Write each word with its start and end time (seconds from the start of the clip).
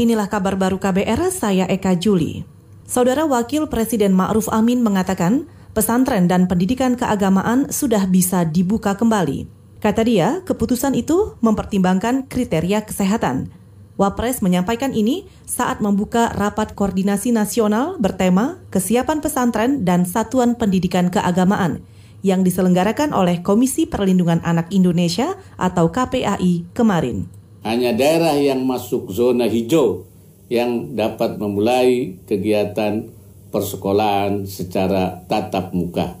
Inilah 0.00 0.32
kabar 0.32 0.56
baru 0.56 0.80
KBR, 0.80 1.28
saya 1.28 1.68
Eka 1.68 1.92
Juli. 1.92 2.48
Saudara 2.88 3.28
Wakil 3.28 3.68
Presiden 3.68 4.16
Ma'ruf 4.16 4.48
Amin 4.48 4.80
mengatakan, 4.80 5.44
pesantren 5.76 6.24
dan 6.24 6.48
pendidikan 6.48 6.96
keagamaan 6.96 7.68
sudah 7.68 8.08
bisa 8.08 8.48
dibuka 8.48 8.96
kembali. 8.96 9.44
Kata 9.76 10.00
dia, 10.00 10.40
keputusan 10.48 10.96
itu 10.96 11.36
mempertimbangkan 11.44 12.32
kriteria 12.32 12.88
kesehatan. 12.88 13.52
Wapres 14.00 14.40
menyampaikan 14.40 14.96
ini 14.96 15.28
saat 15.44 15.84
membuka 15.84 16.32
rapat 16.32 16.72
koordinasi 16.72 17.36
nasional 17.36 18.00
bertema 18.00 18.56
kesiapan 18.72 19.20
pesantren 19.20 19.84
dan 19.84 20.08
satuan 20.08 20.56
pendidikan 20.56 21.12
keagamaan 21.12 21.84
yang 22.24 22.40
diselenggarakan 22.40 23.12
oleh 23.12 23.44
Komisi 23.44 23.84
Perlindungan 23.84 24.40
Anak 24.48 24.72
Indonesia 24.72 25.36
atau 25.60 25.92
KPAI 25.92 26.72
kemarin 26.72 27.39
hanya 27.60 27.92
daerah 27.92 28.36
yang 28.40 28.64
masuk 28.64 29.12
zona 29.12 29.44
hijau 29.44 30.08
yang 30.50 30.96
dapat 30.98 31.38
memulai 31.38 32.18
kegiatan 32.26 33.06
persekolahan 33.54 34.46
secara 34.46 35.22
tatap 35.26 35.70
muka. 35.76 36.18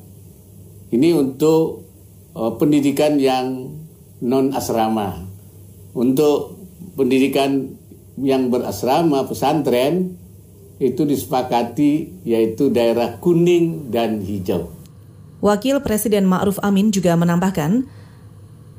Ini 0.90 1.14
untuk 1.14 1.86
uh, 2.34 2.54
pendidikan 2.58 3.18
yang 3.18 3.74
non 4.20 4.54
asrama. 4.54 5.26
Untuk 5.90 6.58
pendidikan 6.94 7.74
yang 8.20 8.52
berasrama 8.52 9.26
pesantren 9.26 10.14
itu 10.80 11.02
disepakati 11.04 12.22
yaitu 12.22 12.70
daerah 12.70 13.18
kuning 13.18 13.90
dan 13.90 14.22
hijau. 14.22 14.70
Wakil 15.40 15.80
Presiden 15.80 16.28
Ma'ruf 16.28 16.60
Amin 16.60 16.92
juga 16.92 17.16
menambahkan, 17.16 17.88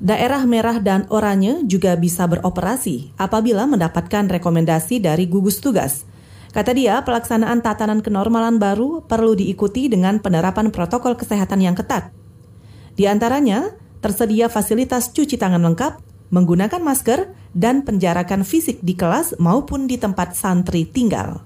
Daerah 0.01 0.41
merah 0.49 0.81
dan 0.81 1.05
oranye 1.13 1.61
juga 1.69 1.93
bisa 1.93 2.25
beroperasi 2.25 3.13
apabila 3.21 3.69
mendapatkan 3.69 4.25
rekomendasi 4.33 4.97
dari 4.97 5.29
gugus 5.29 5.61
tugas. 5.61 6.09
Kata 6.49 6.73
dia, 6.73 6.97
pelaksanaan 7.05 7.61
tatanan 7.61 8.01
kenormalan 8.01 8.57
baru 8.57 9.05
perlu 9.05 9.37
diikuti 9.37 9.93
dengan 9.93 10.17
penerapan 10.17 10.73
protokol 10.73 11.13
kesehatan 11.13 11.61
yang 11.61 11.77
ketat. 11.77 12.09
Di 12.97 13.05
antaranya, 13.05 13.77
tersedia 14.01 14.49
fasilitas 14.49 15.13
cuci 15.13 15.37
tangan 15.37 15.61
lengkap, 15.69 16.01
menggunakan 16.33 16.81
masker, 16.81 17.37
dan 17.53 17.85
penjarakan 17.85 18.41
fisik 18.41 18.81
di 18.81 18.97
kelas 18.97 19.37
maupun 19.37 19.85
di 19.85 20.01
tempat 20.01 20.33
santri 20.33 20.89
tinggal. 20.89 21.45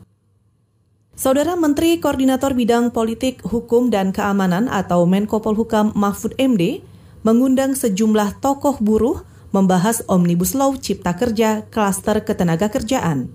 Saudara 1.11 1.59
Menteri 1.59 1.99
Koordinator 1.99 2.55
Bidang 2.55 2.95
Politik, 2.95 3.43
Hukum, 3.43 3.91
dan 3.91 4.15
Keamanan 4.15 4.71
atau 4.71 5.03
Menko 5.03 5.43
Polhukam 5.43 5.91
Mahfud 5.91 6.31
MD 6.39 6.94
mengundang 7.25 7.73
sejumlah 7.73 8.37
tokoh 8.37 8.77
buruh 8.77 9.25
membahas 9.49 10.05
Omnibus 10.05 10.53
Law 10.53 10.77
Cipta 10.77 11.17
Kerja 11.17 11.65
Klaster 11.73 12.21
Ketenaga 12.21 12.69
Kerjaan. 12.69 13.33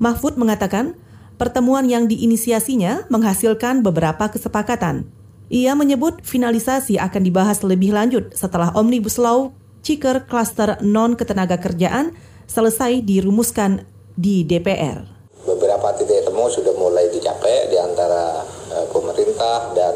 Mahfud 0.00 0.40
mengatakan, 0.40 0.96
pertemuan 1.36 1.84
yang 1.84 2.08
diinisiasinya 2.08 3.04
menghasilkan 3.12 3.84
beberapa 3.84 4.32
kesepakatan. 4.32 5.04
Ia 5.52 5.76
menyebut 5.76 6.24
finalisasi 6.24 6.96
akan 6.96 7.22
dibahas 7.22 7.60
lebih 7.60 7.92
lanjut 7.92 8.32
setelah 8.32 8.72
Omnibus 8.72 9.20
Law 9.20 9.52
Ciker 9.84 10.24
Klaster 10.24 10.80
Non 10.80 11.14
Ketenaga 11.14 11.60
Kerjaan 11.60 12.16
selesai 12.48 13.04
dirumuskan 13.04 13.84
di 14.16 14.48
DPR. 14.48 15.04
Beberapa 15.44 15.92
titik 15.94 16.24
temu 16.24 16.48
sudah 16.48 16.74
mulai 16.74 17.06
dicapai 17.12 17.70
di 17.70 17.78
antara 17.78 18.42
eh, 18.74 18.86
pemerintah 18.90 19.76
dan 19.76 19.94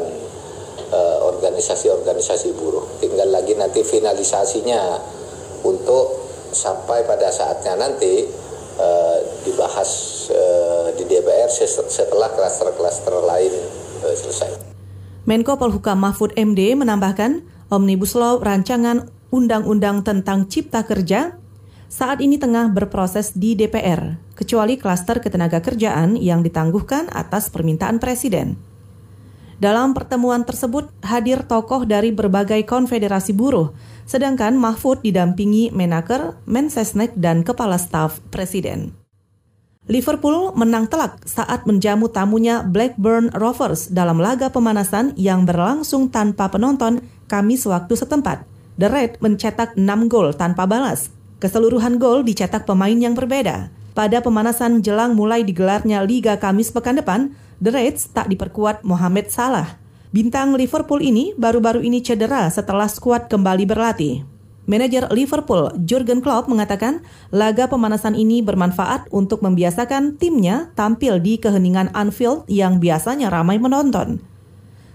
organisasi-organisasi 0.99 2.51
buruh. 2.55 2.99
Tinggal 2.99 3.31
lagi 3.31 3.55
nanti 3.55 3.81
finalisasinya 3.81 4.99
untuk 5.63 6.19
sampai 6.51 7.07
pada 7.07 7.31
saatnya 7.31 7.79
nanti 7.79 8.27
uh, 8.75 9.17
dibahas 9.47 9.89
uh, 10.31 10.91
di 10.95 11.07
DPR 11.07 11.47
setelah 11.87 12.29
klaster-klaster 12.35 13.15
lain 13.23 13.53
uh, 14.03 14.15
selesai. 14.15 14.51
Menko 15.23 15.55
Polhukam 15.55 16.01
Mahfud 16.01 16.33
MD 16.33 16.73
menambahkan, 16.75 17.45
Omnibus 17.71 18.17
Law 18.17 18.41
rancangan 18.41 19.07
undang-undang 19.31 20.03
tentang 20.03 20.49
cipta 20.51 20.83
kerja 20.83 21.39
saat 21.91 22.23
ini 22.23 22.39
tengah 22.39 22.71
berproses 22.71 23.35
di 23.35 23.51
DPR, 23.51 24.15
kecuali 24.31 24.79
klaster 24.79 25.19
ketenaga 25.19 25.59
kerjaan 25.59 26.15
yang 26.15 26.39
ditangguhkan 26.39 27.11
atas 27.11 27.51
permintaan 27.51 27.99
Presiden. 27.99 28.70
Dalam 29.61 29.93
pertemuan 29.93 30.41
tersebut 30.41 30.89
hadir 31.05 31.45
tokoh 31.45 31.85
dari 31.85 32.09
berbagai 32.09 32.65
konfederasi 32.65 33.29
buruh, 33.29 33.69
sedangkan 34.09 34.57
Mahfud 34.57 35.05
didampingi 35.05 35.69
Menaker, 35.69 36.33
Mensesnek, 36.49 37.13
dan 37.13 37.45
Kepala 37.45 37.77
Staf 37.77 38.17
Presiden. 38.33 38.97
Liverpool 39.85 40.57
menang 40.57 40.89
telak 40.89 41.21
saat 41.29 41.69
menjamu 41.69 42.09
tamunya 42.09 42.65
Blackburn 42.65 43.29
Rovers 43.37 43.93
dalam 43.93 44.17
laga 44.17 44.49
pemanasan 44.49 45.13
yang 45.13 45.45
berlangsung 45.45 46.09
tanpa 46.09 46.49
penonton 46.49 47.05
Kamis 47.29 47.61
waktu 47.69 47.93
setempat. 47.93 48.41
The 48.81 48.89
Red 48.89 49.21
mencetak 49.21 49.77
6 49.77 49.85
gol 50.09 50.33
tanpa 50.33 50.65
balas. 50.65 51.13
Keseluruhan 51.37 52.01
gol 52.01 52.25
dicetak 52.25 52.65
pemain 52.65 52.97
yang 52.97 53.13
berbeda. 53.13 53.69
Pada 53.91 54.23
pemanasan 54.23 54.79
jelang 54.79 55.19
mulai 55.19 55.43
digelarnya 55.43 55.99
Liga 56.07 56.39
Kamis 56.39 56.71
pekan 56.71 56.95
depan, 56.95 57.35
The 57.59 57.75
Reds 57.75 58.15
tak 58.15 58.31
diperkuat 58.31 58.87
Mohamed 58.87 59.27
Salah. 59.27 59.75
Bintang 60.15 60.55
Liverpool 60.55 61.03
ini 61.03 61.35
baru-baru 61.35 61.83
ini 61.83 61.99
cedera 61.99 62.47
setelah 62.47 62.87
skuad 62.87 63.27
kembali 63.27 63.67
berlatih. 63.67 64.23
Manajer 64.63 65.11
Liverpool, 65.11 65.75
Jurgen 65.83 66.23
Klopp 66.23 66.47
mengatakan 66.47 67.03
laga 67.35 67.67
pemanasan 67.67 68.15
ini 68.15 68.39
bermanfaat 68.39 69.11
untuk 69.11 69.43
membiasakan 69.43 70.15
timnya 70.15 70.71
tampil 70.79 71.19
di 71.19 71.35
keheningan 71.35 71.91
Anfield 71.91 72.47
yang 72.47 72.79
biasanya 72.79 73.27
ramai 73.27 73.59
menonton. 73.59 74.23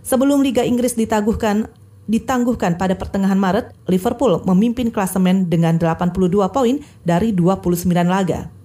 Sebelum 0.01 0.41
Liga 0.41 0.65
Inggris 0.65 0.97
ditangguhkan, 0.97 1.69
ditangguhkan 2.09 2.81
pada 2.81 2.97
pertengahan 2.97 3.37
Maret, 3.37 3.77
Liverpool 3.93 4.41
memimpin 4.49 4.89
klasemen 4.89 5.53
dengan 5.53 5.77
82 5.77 6.49
poin 6.49 6.81
dari 7.05 7.37
29 7.37 7.93
laga. 8.09 8.56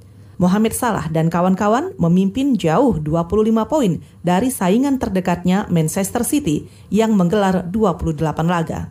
Mohamed 0.41 0.73
Salah 0.73 1.05
dan 1.13 1.29
kawan-kawan 1.29 1.93
memimpin 2.01 2.57
jauh 2.57 2.97
25 2.97 3.53
poin 3.69 4.01
dari 4.25 4.49
saingan 4.49 4.97
terdekatnya 4.97 5.69
Manchester 5.69 6.25
City 6.25 6.65
yang 6.89 7.13
menggelar 7.13 7.69
28 7.69 8.25
laga. 8.49 8.89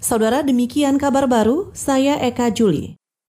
Saudara 0.00 0.40
demikian 0.40 0.96
kabar 0.96 1.28
baru, 1.28 1.68
saya 1.76 2.16
Eka 2.24 2.48
Juli. 2.48 2.99